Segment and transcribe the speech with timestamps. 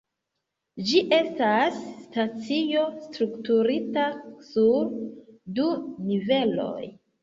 [0.91, 4.09] Ĝi estas stacio strukturita
[4.51, 4.93] sur
[5.57, 5.73] du
[6.13, 6.79] niveloj.